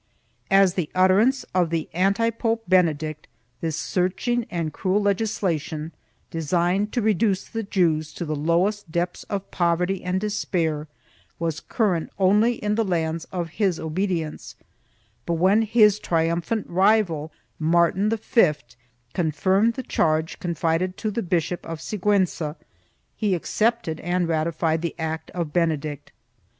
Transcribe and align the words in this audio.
As 0.49 0.73
the 0.73 0.89
utterance 0.95 1.43
of 1.53 1.69
the 1.69 1.87
Anti 1.93 2.31
pope 2.31 2.63
Benedict, 2.67 3.27
this 3.59 3.75
searching 3.75 4.47
and 4.49 4.73
cruel 4.73 4.99
legislation, 4.99 5.91
designed 6.31 6.91
to 6.93 7.03
reduce 7.03 7.43
the 7.43 7.61
Jews 7.61 8.11
to 8.13 8.25
the 8.25 8.35
lowest 8.35 8.91
depths 8.91 9.25
of 9.25 9.51
poverty 9.51 10.03
and 10.03 10.19
despair, 10.19 10.87
was 11.37 11.59
current 11.59 12.09
only 12.17 12.53
in 12.53 12.73
the 12.73 12.83
lands 12.83 13.25
of 13.25 13.49
his 13.61 13.79
obedience, 13.79 14.55
but 15.27 15.33
when 15.35 15.61
his 15.61 15.99
triumph 15.99 16.51
ant 16.51 16.65
rival, 16.67 17.31
Martin 17.59 18.09
V, 18.09 18.53
confirmed 19.13 19.75
the 19.75 19.83
charge 19.83 20.39
confided 20.39 20.97
to 20.97 21.11
the 21.11 21.21
Bishop 21.21 21.63
of 21.63 21.77
Sigiienza 21.77 22.55
he 23.15 23.35
accepted 23.35 23.99
and 23.99 24.27
ratified 24.27 24.81
the 24.81 24.95
act 24.97 25.29
of 25.35 25.53
Benedict. 25.53 26.11